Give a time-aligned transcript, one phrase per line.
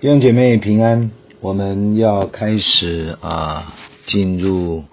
[0.00, 1.10] 弟兄姐妹平安，
[1.42, 3.74] 我们要开始啊，
[4.06, 4.84] 进入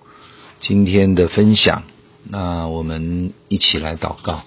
[0.59, 1.83] 今天的分享。
[2.25, 4.41] 那我们一起来祷告。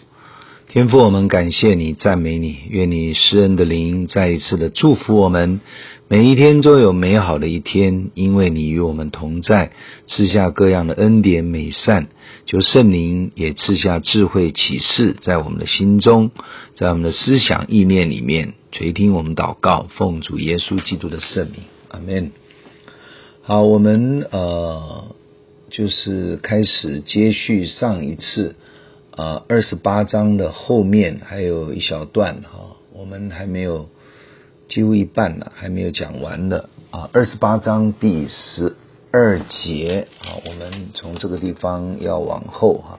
[0.72, 5.60] 天父，我们感谢你，赞美你，愿你施恩的灵再一次的祝福我们，
[6.06, 9.72] 每一天都有美好的一天，因为你与我们同在，
[10.06, 12.06] 赐下各样的恩典美善，
[12.46, 16.30] 求圣灵也赐下智慧启示在我们的心中，
[16.76, 22.30] 在我们的思想意念里面，垂听我们祷告，奉主耶稣基督的圣名，阿门。
[23.42, 25.16] 好，我们呃，
[25.68, 28.54] 就是开始接续上一次。
[29.16, 33.88] 啊，二十八章的后面还有一小段哈，我们还没有
[34.68, 37.10] 几乎一半呢，还没有讲完的啊。
[37.12, 38.76] 二十八章第十
[39.10, 42.98] 二节啊，我们从这个地方要往后哈。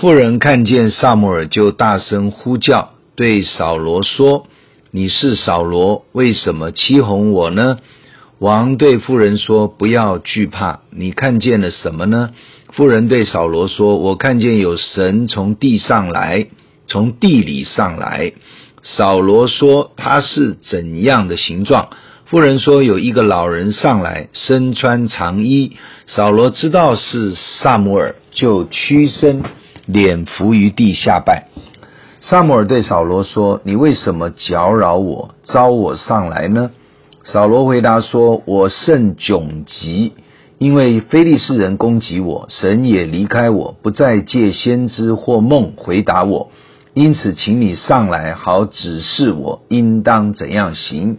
[0.00, 4.46] 妇人看见撒母耳，就大声呼叫，对扫罗说
[4.90, 7.78] ：“你是扫罗，为什么欺哄我呢？”
[8.40, 12.30] 王对妇人说：“不要惧怕，你看见了什么呢？”
[12.76, 16.48] 妇人对扫罗说：“我看见有神从地上来，
[16.88, 18.32] 从地里上来。”
[18.82, 21.90] 扫罗说：“他是怎样的形状？”
[22.26, 29.44] 妇人说：“有一个老人上来，身穿长衣。”扫罗知道是撒母耳，就屈身，
[29.86, 31.46] 脸伏于地下拜。
[32.20, 36.72] 撒母耳对扫罗说：“你为什么搅扰我，招我上来呢？”
[37.22, 40.14] 扫罗回答说：“我甚窘急。”
[40.64, 46.50] 因为非利士人攻击我，神也离开我，不再借先知或梦回答我，
[46.94, 51.18] 因此，请你上来，好指示我应当怎样行。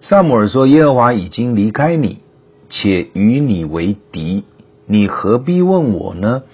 [0.00, 2.18] 撒母耳说：“耶和华已经离开你，
[2.70, 4.44] 且与你为敌，
[4.86, 6.44] 你何必问我呢？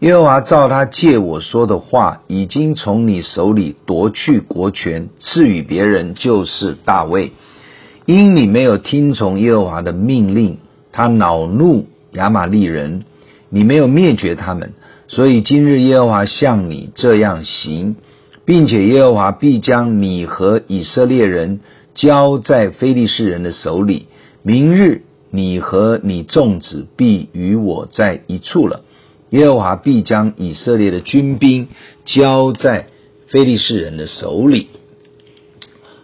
[0.00, 7.30] 耶和华照他借我说的话，已经从你手里夺去国权，赐予别人，就是大卫。
[8.04, 10.58] 因你没有听从耶和华的命令。”
[10.92, 13.04] 他恼怒亚玛力人，
[13.48, 14.72] 你没有灭绝他们，
[15.08, 17.96] 所以今日耶和华向你这样行，
[18.44, 21.60] 并且耶和华必将你和以色列人
[21.94, 24.06] 交在非利士人的手里。
[24.42, 28.82] 明日你和你众子必与我在一处了。
[29.30, 31.68] 耶和华必将以色列的军兵
[32.04, 32.88] 交在
[33.28, 34.68] 非利士人的手里。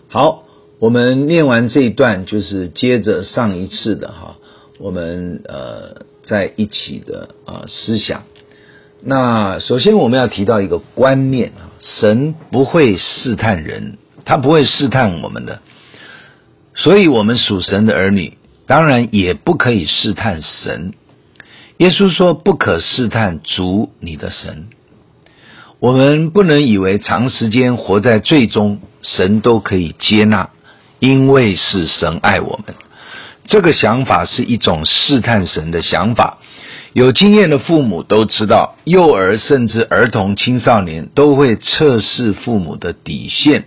[0.09, 0.45] 好，
[0.79, 4.37] 我们念完这一段，就是接着上一次的哈。
[4.79, 8.23] 我们呃在一起的啊、呃、思想，
[9.03, 15.63] 那首先我们要提到一个观念啊，神不会试探人，他不会试探我们的，
[16.75, 20.93] 所以我们属神的儿女，当然也不可以试探神。
[21.79, 24.69] 耶稣说：“不可试探主你的神。”
[25.81, 30.51] 我们不能以为长时间活在罪中，神都可以接纳，
[30.99, 32.75] 因为是神爱我们。
[33.49, 36.39] 这个想法是一种试探神的想法。
[36.93, 43.65] 有经验的父母都知道，幼儿甚至儿童、青少年都会测试父母的底线，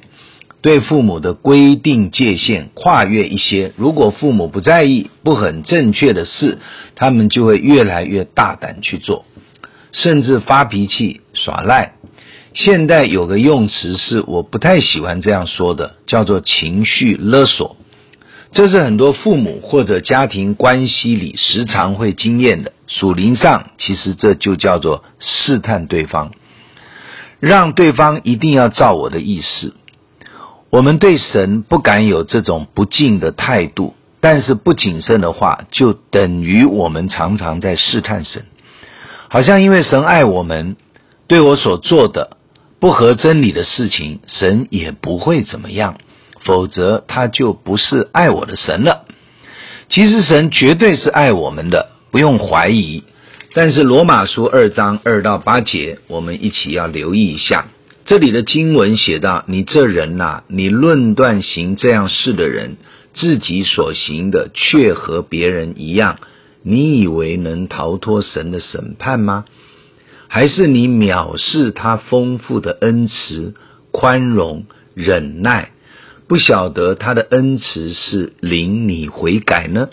[0.61, 3.73] 对父母的规定界限跨越一些。
[3.75, 6.59] 如果父母不在意、不很正确的事，
[6.95, 9.25] 他们就会越来越大胆去做，
[9.91, 11.95] 甚至发脾气、耍赖。
[12.53, 17.77] 现代有个用词是我不太喜欢这样说的，叫做情绪勒索。
[18.51, 22.73] 这是很多父母或者家庭关系里时常会经验的。
[22.87, 26.31] 属灵上，其实这就叫做试探对方，
[27.39, 29.73] 让对方一定要照我的意思。
[30.69, 38.45] 我们对神不敢有这种不敬的态度，但是不谨慎的话，就等于我们常常在试探神。
[39.29, 40.75] 好像因为神爱我们，
[41.27, 42.35] 对我所做的
[42.81, 45.97] 不合真理的事情，神也不会怎么样。
[46.43, 49.05] 否则他就不是爱我的神了。
[49.89, 53.03] 其实神绝对是爱我们的，不用怀疑。
[53.53, 57.67] 但是罗马书二章二到八节，我们一起要留意一下。
[58.05, 62.77] 这里的经文写道：“你这人呐、你论断行这样事的人，
[63.13, 66.19] 自己所行的却和别人一样，
[66.63, 69.45] 你以为能逃脱神的审判吗？
[70.29, 73.53] 还是你藐视他丰富的恩慈、
[73.91, 75.71] 宽容、忍耐？”
[76.31, 79.89] 不晓得他的恩慈是领你悔改呢？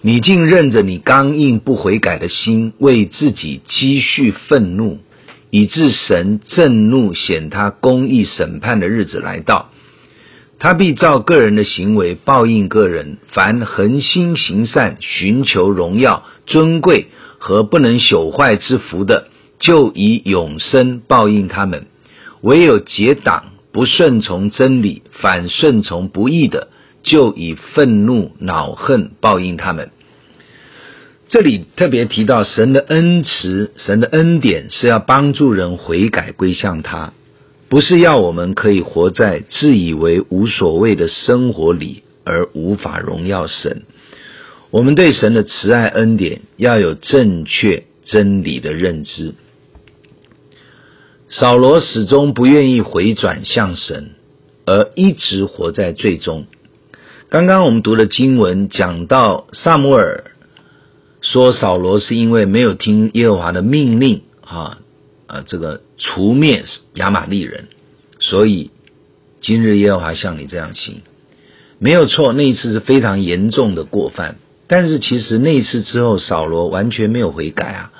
[0.00, 4.98] 你竟任着你刚硬不悔改的心，为自己积蓄愤怒，
[5.50, 9.70] 以致神震怒，显他公义审判的日子来到。
[10.58, 13.18] 他必照个人的行为报应个人。
[13.28, 17.06] 凡恒心行善、寻求荣耀、尊贵
[17.38, 19.28] 和不能朽坏之福的，
[19.60, 21.86] 就以永生报应他们。
[22.40, 23.53] 唯有结党。
[23.74, 26.68] 不顺从真理，反顺从不义的，
[27.02, 29.90] 就以愤怒、恼恨报应他们。
[31.28, 37.14] 这里特别提到神的恩慈、神的恩典是要帮助人悔改归向他，
[37.68, 43.82] 不是要我们可以活在自以为无所谓的生活里而无法荣耀神。
[44.70, 49.34] 我们对神的慈爱恩典要有正确真理的认知。
[51.36, 54.12] 扫罗始终不愿意回转向神，
[54.66, 56.46] 而一直活在罪中。
[57.28, 60.30] 刚刚我们读的经文讲到撒母耳。
[61.22, 64.78] 说扫罗是因为没有听耶和华的命令啊，
[65.26, 66.64] 呃，这个除灭
[66.94, 67.66] 亚玛力人，
[68.20, 68.70] 所以
[69.40, 71.02] 今日耶和华向你这样行，
[71.80, 72.32] 没有错。
[72.32, 74.36] 那一次是非常严重的过犯，
[74.68, 77.92] 但是其实那一次之后，扫罗完全没有悔改啊，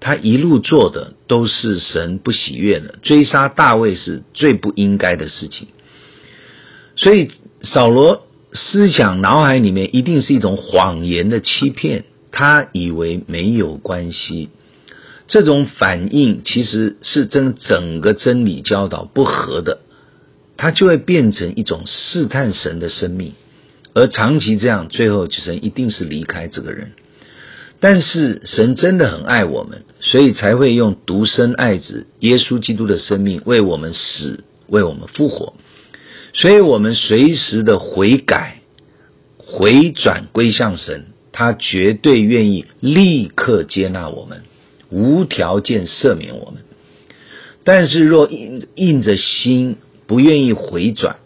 [0.00, 5.68] 他一路做的都是神不喜悦的，追杀大卫是最不应该的事情，
[6.96, 7.30] 所以
[7.62, 12.04] 扫罗思想脑海里面一定是一种谎言的欺骗。
[12.32, 14.50] 他以为没有关系，
[15.26, 19.80] 这种反应其实是跟整个真理教导不合的，
[20.56, 23.32] 他就会变成一种试探神的生命，
[23.94, 26.92] 而长期这样，最后神一定是离开这个人。
[27.80, 35.54] 但是神真的很爱我们，所以才会用独生爱子耶稣基督的生命为我们死，为我们复活，
[36.34, 38.60] 所以我们随时的悔改、
[39.38, 41.06] 回转归向神。
[41.32, 44.42] 他绝对愿意立刻接纳我们，
[44.90, 46.64] 无条件赦免我们。
[47.64, 51.16] 但是若硬硬着心不愿意回转，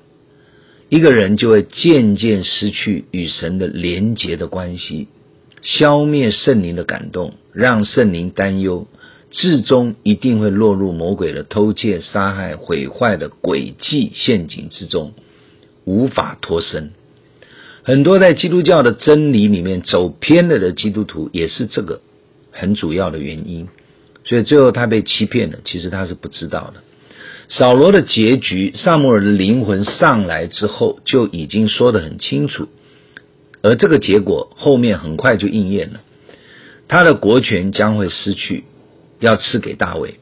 [0.89, 5.09] 一个人就会渐渐失去与神的连结的关系，
[5.65, 8.87] 消灭圣灵的感动，让圣灵担忧，
[9.31, 15.15] 至终一定会落入魔鬼的偷窃、杀害、毁坏的诡计陷阱之中，
[15.85, 16.93] 无法脱身。
[17.83, 22.01] 很多在基督教的真理里面走偏了的基督徒，也是这个
[22.53, 23.69] 很主要的原因。
[24.25, 26.83] 所以最后他被欺骗了，其实他是不知道的。
[27.49, 32.69] 扫罗的结局，撒母耳的灵魂上来之后就已经说得很清楚，
[33.65, 36.03] 而这个结果后面很快就应验了。
[36.87, 38.65] 他的国权将会失去，
[39.21, 40.17] 要赐给大卫。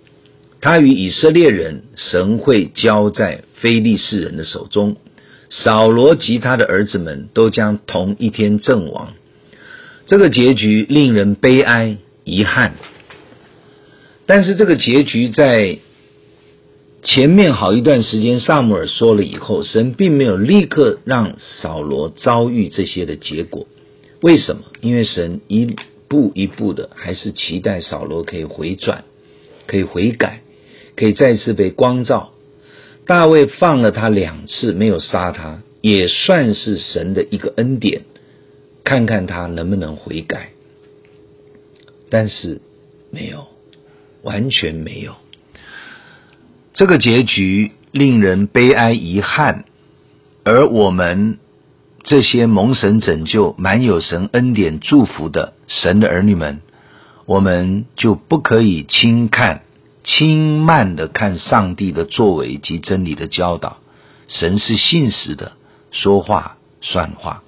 [0.60, 4.96] 他与以色列人，神会交在非利士人的手中。
[5.50, 9.12] 扫罗及他的儿子们都将同一天阵亡，
[10.06, 12.74] 这个结局令人悲哀遗憾。
[14.24, 15.78] 但是这个结局在
[17.02, 23.66] 前面好一段时间，撒母耳说了以后，神并没有立刻让扫罗遭遇这些的结果。
[24.20, 24.62] 为什么？
[24.80, 25.74] 因为神一
[26.06, 29.04] 步一步的，还是期待扫罗可以回转，
[29.66, 30.42] 可以悔改，
[30.94, 32.32] 可以再次被光照。
[33.04, 38.02] 大卫放了他两次，没有杀他，也算是神的一个恩典，
[38.84, 40.50] 看看他能不能悔改。
[42.08, 42.60] 但是
[43.10, 43.46] 没有，
[44.22, 45.16] 完全没有。
[46.74, 49.64] 这个结局令人悲哀遗憾，
[50.44, 51.38] 而我们
[52.02, 56.60] 这些蒙神拯救、满有神恩典祝福的神的儿女们，
[57.26, 59.62] 我们就不可以轻看。
[60.04, 63.76] 轻慢的看上帝的作为及真理的教导，
[64.26, 65.52] 神是信实的，
[65.92, 67.44] 说话算话。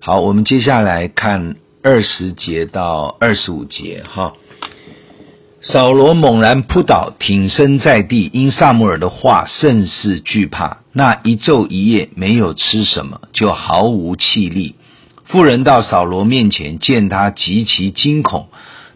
[0.00, 4.04] 好，我们接下来看二十节到二十五节。
[4.06, 4.34] 哈，
[5.66, 10.82] 扫罗猛然扑倒，挺身在地，因撒母耳的话甚是惧怕。
[10.92, 14.74] 那一昼一夜没有吃什么，就毫无气力。
[15.24, 18.48] 妇人到扫罗面前，见他极其惊恐，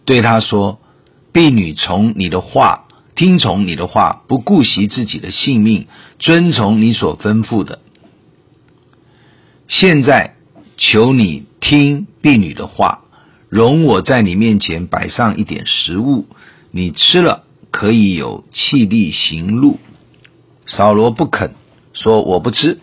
[0.05, 0.79] 对他说。
[1.31, 2.85] 婢女从你的话，
[3.15, 7.79] 听从你的话，不顾惜自己的性命，遵从你所吩咐的。
[9.67, 10.35] 现在
[10.75, 13.01] 求你听婢女的话，
[13.47, 16.25] 容我在你面前摆上一点食物，
[16.71, 19.77] 你吃了可以有气力行路。
[20.67, 21.51] 扫罗不肯，
[21.93, 22.77] 说我不吃。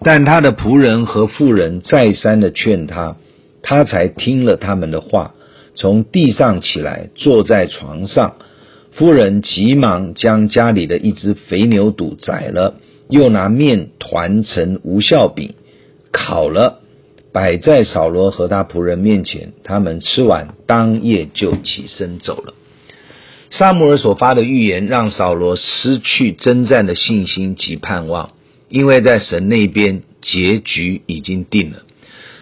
[0.00, 3.16] 但他的仆人和妇人再三的劝他，
[3.62, 5.34] 他才听了他们的话。
[5.74, 8.36] 从地上起来，坐在床上。
[8.92, 12.76] 妇人急忙将家里的一只肥牛肚宰了，
[13.10, 15.54] 又拿面团成无酵饼，
[16.10, 16.80] 烤了，
[17.30, 19.52] 摆在扫罗和他仆人面前。
[19.64, 22.54] 他们吃完，当夜就起身走了。
[23.50, 28.32] 撒母耳所发的预言，让扫罗失去征战的信心及盼望，
[28.68, 31.82] 因为在神那边结局已经定了。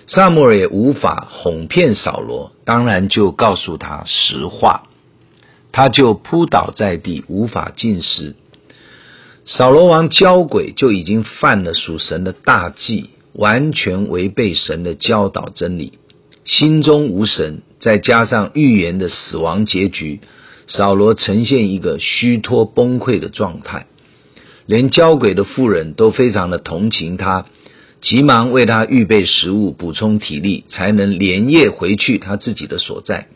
[0.07, 4.89] 撒母耳也无法哄骗扫罗，当然就告诉他实话，
[5.73, 8.35] 他就扑倒在地，无法进食。
[9.47, 15.99] 扫罗王交鬼就已经犯了属神的大忌，完全违背神的教导真理，
[16.45, 20.21] 心中无神，再加上预言的死亡结局，
[20.67, 23.87] 扫罗呈现一个虚脱崩溃的状态，
[24.67, 27.47] 连交鬼的妇人都非常的同情他，
[28.01, 33.29] 急忙为他预备食物，补充体力，才能连夜回去他自己的所在。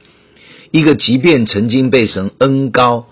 [0.71, 3.07] 一个即便曾经被神恩高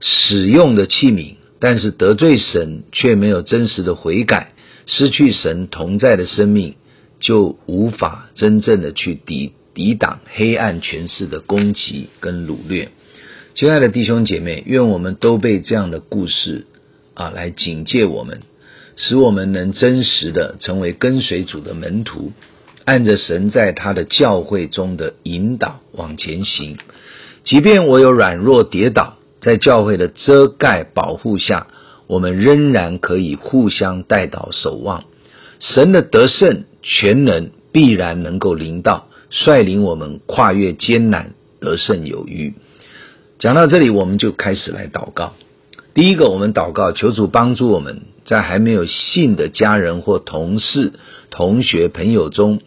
[0.00, 4.52] 使用的器皿，但是得罪神却没有真实的悔改，
[4.86, 6.74] 失去神同在的生命，
[7.20, 12.90] 就无法真正的去抵抵挡黑暗权势的攻击跟掳掠。
[13.54, 16.66] 亲爱的弟兄姐妹，愿我们都被这样的故事
[17.14, 18.40] 啊来警戒我们，
[18.96, 22.32] 使我们能真实的成为跟随主的门徒。
[22.84, 26.78] 按着神在他的教会中的引导往前行，
[27.44, 31.68] 即便我有软弱跌倒，在教会的遮盖保护下，
[32.08, 35.04] 我们仍然可以互相代祷守望。
[35.60, 42.54] 神的得胜全能必然能够临到，率领我们跨越艰难，得胜有余。
[43.44, 45.34] 讲到这里，我们就开始来祷告。
[45.92, 50.94] 第一个，我们祷告，求主帮助我们在还没有信的家人或同事、
[51.28, 52.62] 同学、朋友中。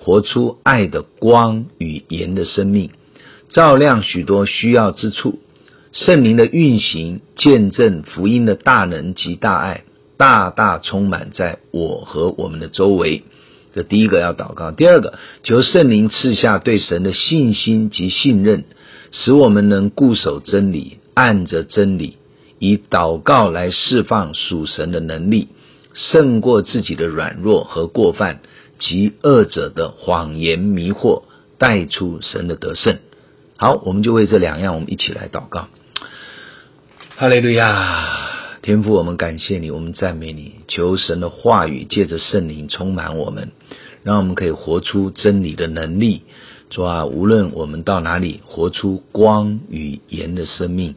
[0.00, 2.90] 活出爱的光与盐的生命，
[3.48, 5.38] 照亮许多需要之处。
[5.92, 9.84] 圣灵的运行，见证福音的大能及大爱，
[10.16, 13.22] 大大充满在我和我们的周围。
[13.72, 14.72] 这第一个要祷告。
[14.72, 15.14] 第二个，
[15.44, 18.64] 求圣灵赐下对神的信心及信任，
[19.10, 22.16] 使我们能固守真理，按着真理，
[22.58, 25.48] 以祷告来释放属神的能力，
[25.94, 28.40] 胜过自己的软弱和过犯。
[28.78, 31.22] 及恶者的谎言迷惑，
[31.56, 32.98] 带出神的得胜。
[33.56, 35.68] 好，我们就为这两样，我们一起来祷告。
[37.16, 38.06] 哈利路亚，
[38.60, 43.52] 天父，我们感谢你，我们赞美你，求神的话语借着圣灵充满我们，
[44.02, 46.24] 让我们可以活出真理的能力。
[46.70, 50.94] 主啊，无论我们到哪里，活出光与盐的生命，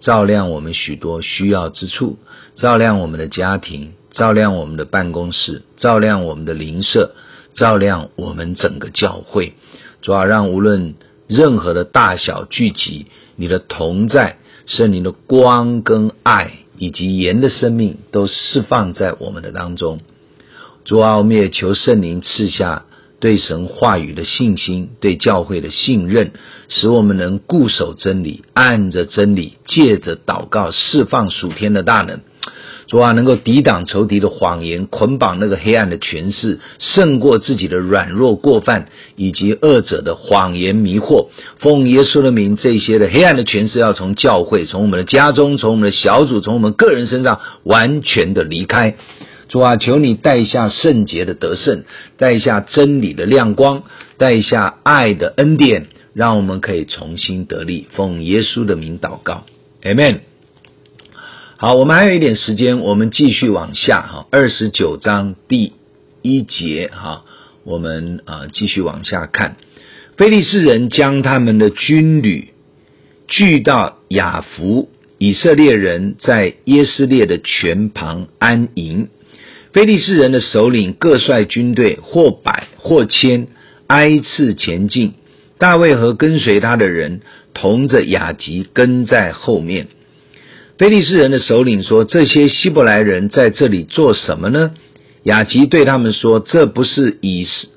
[0.00, 2.18] 照亮我们许多需要之处，
[2.54, 3.94] 照亮我们的家庭。
[4.12, 7.14] 照亮我们的办公室，照亮我们的邻舍，
[7.54, 9.54] 照亮我们整个教会。
[10.02, 10.96] 主要让无论
[11.28, 20.00] 任何的大小聚集，你的同在、圣灵的光跟爱，以及盐的生命，都释放在我们的当中。
[20.84, 22.86] 主啊，我们也求圣灵赐下
[23.20, 26.32] 对神话语的信心，对教会的信任，
[26.68, 32.20] 使我们能固守真理，按着真理，借着祷告释放属天的大能。
[32.88, 41.28] 主啊，能够抵挡仇敌的谎言，捆绑那个黑暗的权势，胜过自己的软弱过犯，以及恶者的谎言迷惑。
[41.60, 48.96] 奉耶稣的名，这些的黑暗的权势要从教会、从我们的家中、从我们的小组、从我们个人身上完全的离开。
[49.50, 51.82] 主啊，求你带下圣洁的得胜，
[52.16, 53.82] 带下真理的亮光，
[54.16, 57.88] 带下爱的恩典，让我们可以重新得力。
[57.92, 59.44] 奉耶稣的名祷告
[59.82, 60.20] ，Amen。
[61.56, 65.72] 好，我们还有一点时间，我们继续往下哈，二十九章第
[66.22, 67.24] 一节哈，
[67.64, 69.56] 我们啊继续往下看。
[70.16, 72.50] 非利士人将他们的军旅
[73.26, 74.88] 聚到雅弗，
[75.18, 79.08] 以色列人在耶斯列的泉旁安营。
[79.72, 83.46] 非利士人的首领各率军队，或百或千，
[83.86, 85.12] 挨次前进。
[85.58, 87.20] 大卫和跟随他的人
[87.54, 89.88] 同着雅吉跟在后面。
[90.78, 94.72] 非利士人的首领说：“这些希伯来人在这里做什么呢？”
[95.24, 97.68] 雅吉对他们说：“这不是以色，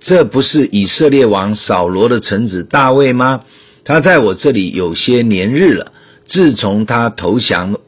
[0.00, 3.44] 这不是以色列王扫罗的臣子大卫吗？
[3.84, 5.92] 他在我这里有些年日了。
[6.26, 7.78] 自从他投降，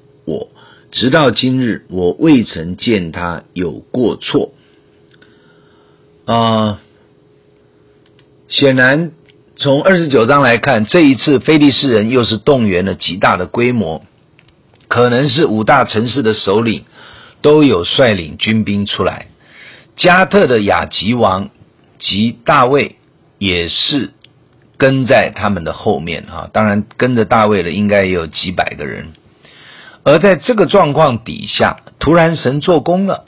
[0.92, 4.52] 直到今日，我未曾见他有过错。”
[6.24, 6.80] 啊，
[8.46, 9.10] 显然
[9.56, 14.04] 从二十九章来看，这一次非利士人又是动员了极大的规模。
[14.86, 16.84] 可能是五大城市的首领
[17.40, 19.28] 都有率领军兵出来，
[19.96, 21.48] 加特的亚吉王
[21.98, 22.96] 及大卫
[23.38, 24.10] 也是
[24.76, 29.14] 跟在他们的后面哈，当然跟着大卫的应该也有几百个人。
[30.04, 33.24] 而在这个状况底下，突然神做工了，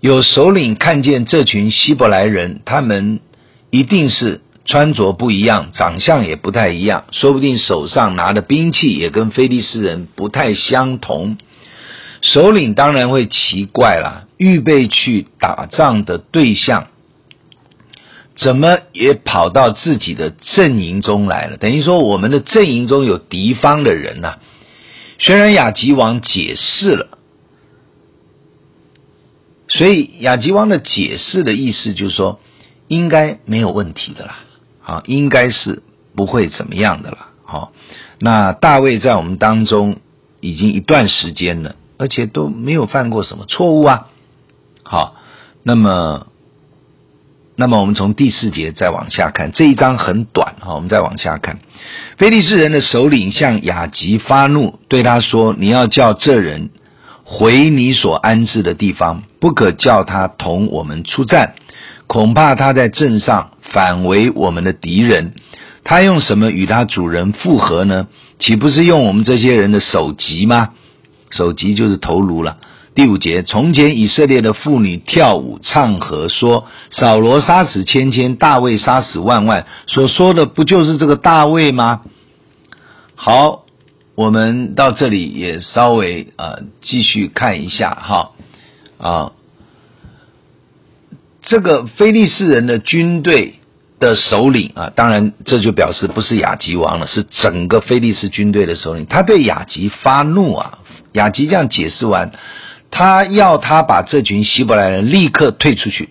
[0.00, 3.20] 有首领看见这群希伯来人，他们
[3.70, 4.40] 一定是。
[4.64, 11.36] 穿着不一样，长相也不太一样，说不定手上拿的兵器也跟菲利斯人不太相同。
[12.20, 16.86] 首领当然会奇怪了，预备去打仗的对象，
[18.36, 21.56] 怎么也跑到自己的阵营中来了？
[21.56, 24.36] 等于说，我们的阵营中有敌方的人呐。
[25.24, 27.16] 虽然雅吉王解释了，
[29.68, 32.40] 所以雅吉王的解释的意思就是说，
[32.88, 34.40] 应该没有问题的啦，
[34.82, 35.84] 啊，应该是
[36.16, 37.28] 不会怎么样的啦。
[37.44, 37.72] 好，
[38.18, 39.98] 那大卫在我们当中
[40.40, 44.08] 已经一段时间了，而且都没有犯过什么错误啊。
[44.82, 45.14] 好，
[45.62, 46.26] 那么，
[47.62, 51.60] 那么我们从第四节再往下看，这一章很短哈，我们再往下看，
[52.18, 56.70] 非利士人的首领向雅吉发怒，对他说：“你要叫这人。”
[57.22, 61.54] 回你所安置的地方，不可叫他同我们出战，
[62.08, 65.32] 恐怕他在阵上反为我们的敌人。
[65.84, 68.08] 他用什么与他主人复合呢？
[68.40, 70.70] 岂不是用我们这些人的首级吗？
[71.30, 72.56] 首级就是头颅了。
[72.94, 79.66] 第五节，从前以色列的妇女跳舞唱和，说：扫罗杀死千千，大卫杀死万万。
[79.86, 82.02] 所说的不就是这个大卫吗？
[83.14, 83.60] 好。
[84.14, 88.32] 我们到这里也稍微呃继续看一下哈
[88.98, 89.32] 啊，
[91.40, 93.54] 这个非利士人的军队
[93.98, 99.06] 的首领啊，当然这就表示不是亚吉王了，是整个非利士军队的首领。
[99.06, 100.80] 他对亚吉发怒啊，
[101.12, 102.32] 亚吉这样解释完，
[102.92, 106.10] 他要他把这群希伯来人立刻退出去，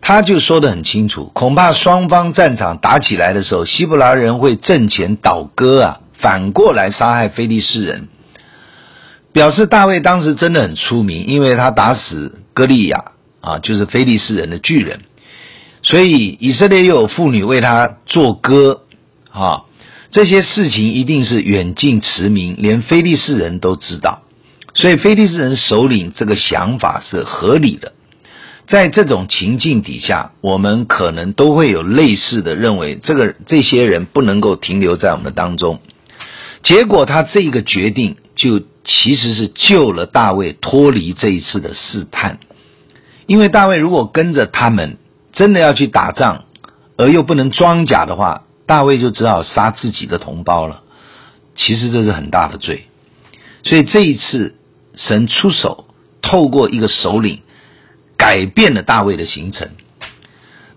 [0.00, 5.98] 他就说得很清楚，恐怕双方战场打起来的时候，希伯来人会阵前倒戈啊。
[6.18, 8.06] 反过来杀害非利士人，
[9.32, 13.06] 表示大卫当时真的很出名，因为他打死歌利亚
[13.40, 15.00] 啊，就是非利士人的巨人，
[15.82, 18.82] 所以以色列又有妇女为他作歌
[19.32, 19.64] 啊，
[20.12, 24.22] 这些事情一定是远近驰名，连非利士人都知道，
[24.74, 27.92] 所以非利士人首领这个想法是合理的。
[28.68, 35.80] 在这种情境底下，我们可能都会有类似的认为，这个这些人不能够停留在我们的当中。
[36.62, 42.38] 结果他这个决定就其实是救了大卫脱离这一次的试探，
[43.26, 44.96] 因为大卫如果跟着他们
[45.32, 46.44] 真的要去打仗，
[46.96, 50.82] 而又不能装甲的话，大卫就只好杀自己的同胞了。
[51.56, 52.86] 其实这是很大的罪，
[53.64, 54.54] 所以这一次
[54.96, 55.86] 神出手，
[56.20, 57.40] 透过一个首领
[58.16, 59.70] 改变了大卫的行程。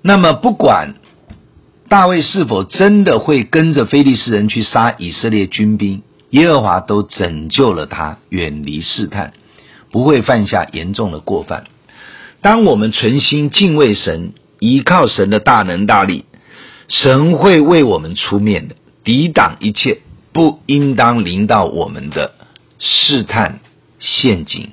[0.01, 0.95] 那么不管。
[1.87, 6.01] 大卫是否真的会跟着非利士人去杀以色列军兵？
[6.31, 9.33] 耶和华都拯救了他，远离试探，
[9.91, 11.65] 不会犯下严重的过犯。
[12.41, 16.25] 当我们存心敬畏神，依靠神的大能大力，
[16.87, 19.99] 神会为我们出面的，抵挡一切
[20.33, 22.33] 不应当临到我们的
[22.79, 23.59] 试探
[23.99, 24.71] 陷阱。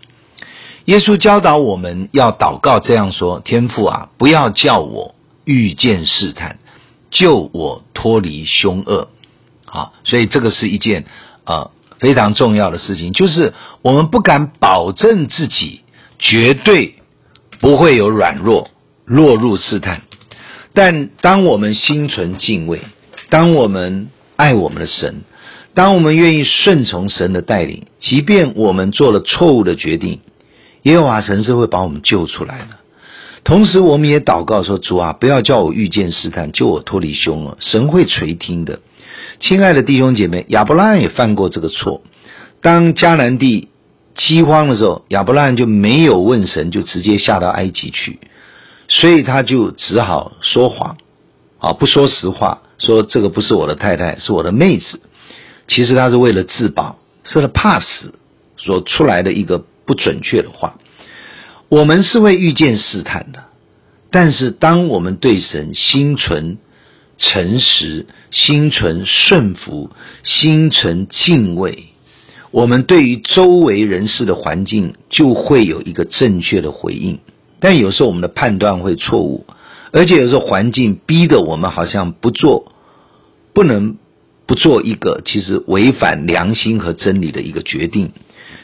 [0.86, 6.58] 耶稣教导我们要祷告，这样说：天父啊，不要叫我遇见试探。
[7.14, 9.10] 救我脱离凶恶，
[9.66, 11.04] 好，所以这个是一件
[11.44, 15.82] 呃非常重要的事情，就是我们不敢保证自己
[16.18, 16.94] 绝对
[17.60, 18.70] 不会有软弱
[19.04, 20.00] 落入试探，
[20.72, 22.80] 但当我们心存敬畏，
[23.28, 25.22] 当我们爱我们的神，
[25.74, 30.20] 当我们愿意顺从神的带领，即便我们做了错误的决定，
[30.82, 32.66] 耶和华神是会把我们救出来的。
[33.44, 37.56] 同时，我们也祷告说：“主啊，不要叫我遇见试探，救我脱离凶恶。
[37.60, 38.80] 神会垂听的。”
[39.40, 42.02] 亲爱的弟兄姐妹，亚伯拉罕也犯过这个错。
[42.60, 43.68] 当迦南地
[44.14, 48.20] 饥荒的时候，亚伯拉罕就没有问神，就直接下到埃及去，
[48.86, 50.96] 所以他就只好说谎，
[51.58, 55.00] 啊，不说实话，说这个不是我的太太，是我的妹子。
[55.72, 58.14] 其实他是为了自保，是他怕死
[58.58, 60.78] 所出来的一个不准确的话。
[61.70, 63.42] 我们是会遇见试探的，
[64.10, 66.58] 但是当我们对神心存
[67.16, 69.90] 诚实、心存顺服、
[70.22, 71.86] 心存敬畏，
[72.50, 77.18] 我们对于周围人事的环境就会有一个正确的回应。
[77.58, 79.46] 但有时候我们的判断会错误，
[79.90, 82.70] 而且有时候环境逼得我们好像不做，
[83.54, 83.96] 不能
[84.52, 88.12] 不做一个其实违反良心和真理的一个决定。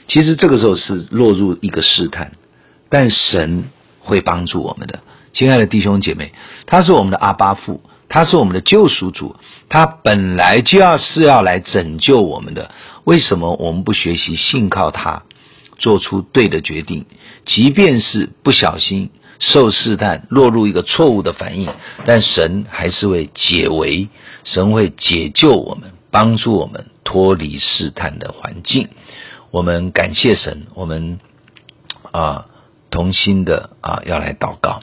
[0.06, 2.32] 其实这个时候是落入一个试探。
[2.90, 3.64] 但神
[3.98, 5.00] 会帮助我们的，
[5.32, 6.32] 亲爱的弟兄姐妹，
[6.66, 9.36] 他是我们的阿爸父，他是我们的救赎主，
[9.70, 12.70] 他本来就要是要来拯救我们的。
[13.04, 15.22] 为什么我们不学习信靠他，
[15.78, 17.06] 做出对的决定？
[17.46, 21.70] 即便是不小心受试探，落入一个错误的反应，
[22.04, 24.08] 但神还是会解围，
[24.44, 28.88] 神会解救我们，帮助我们脱离试探的环境。
[29.50, 31.18] 我们感谢神，我们
[32.12, 32.46] 啊。
[32.90, 34.80] 同心的啊，要来祷告。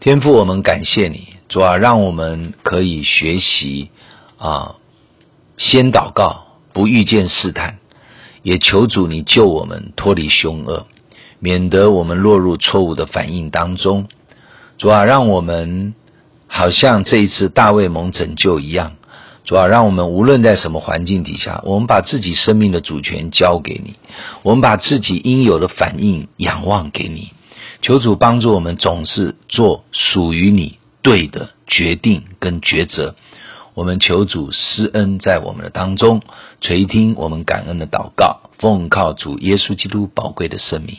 [0.00, 3.92] 天父，我们感谢你，主啊，让我们可以学习
[4.36, 4.74] 啊，
[5.56, 7.78] 先祷告，不遇见试探，
[8.42, 10.88] 也求主你救我们脱离凶恶，
[11.40, 14.06] 免得我们落入错误的反应当中。
[14.78, 15.94] 主啊，让我们
[16.46, 18.92] 好像这一次大卫蒙拯救一样。
[19.44, 23.96] 主啊，让我们无论在什么环境底下，我们把自己生命的主权交给你，
[24.42, 27.32] 我们把自己应有的反应仰望给你。
[27.82, 33.16] 求主帮助我们，总是做属于你对的决定跟抉择。
[33.74, 36.20] 我们求主施恩在我们的当中，
[36.60, 40.98] 垂听我们感恩的祷告，奉靠主耶稣基督宝贵的圣名，